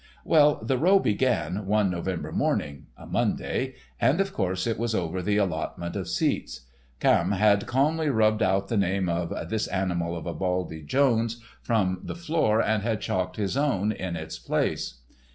Well, 0.25 0.55
the 0.63 0.79
row 0.79 0.97
began 0.97 1.67
one 1.67 1.91
November 1.91 2.31
morning—a 2.31 3.05
Monday—and, 3.05 4.19
of 4.19 4.33
course, 4.33 4.65
it 4.65 4.79
was 4.79 4.95
over 4.95 5.21
the 5.21 5.37
allotment 5.37 5.95
of 5.95 6.09
seats. 6.09 6.61
Camme 6.99 7.33
had 7.35 7.67
calmly 7.67 8.09
rubbed 8.09 8.41
out 8.41 8.67
the 8.67 8.77
name 8.77 9.07
of 9.07 9.31
"This 9.51 9.67
Animal 9.67 10.15
of 10.17 10.25
a 10.25 10.33
Buldy 10.33 10.81
Jones" 10.81 11.39
from 11.61 11.99
the 12.03 12.15
floor, 12.15 12.59
and 12.63 12.81
had 12.81 12.99
chalked 12.99 13.35
his 13.37 13.55
own 13.55 13.91
in 13.91 14.15
its 14.15 14.39
place. 14.39 15.01